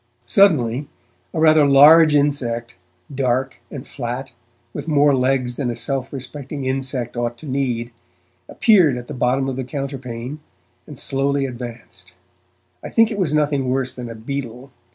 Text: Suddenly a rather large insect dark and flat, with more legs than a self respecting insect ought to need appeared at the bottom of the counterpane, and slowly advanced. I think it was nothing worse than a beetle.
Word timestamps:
Suddenly 0.25 0.87
a 1.31 1.39
rather 1.39 1.63
large 1.67 2.15
insect 2.15 2.75
dark 3.13 3.59
and 3.69 3.87
flat, 3.87 4.31
with 4.73 4.87
more 4.87 5.13
legs 5.15 5.57
than 5.57 5.69
a 5.69 5.75
self 5.75 6.11
respecting 6.11 6.63
insect 6.63 7.15
ought 7.15 7.37
to 7.37 7.45
need 7.45 7.91
appeared 8.49 8.97
at 8.97 9.07
the 9.07 9.13
bottom 9.13 9.47
of 9.47 9.57
the 9.57 9.63
counterpane, 9.63 10.39
and 10.87 10.97
slowly 10.97 11.45
advanced. 11.45 12.13
I 12.83 12.89
think 12.89 13.11
it 13.11 13.19
was 13.19 13.31
nothing 13.31 13.69
worse 13.69 13.93
than 13.93 14.09
a 14.09 14.15
beetle. 14.15 14.71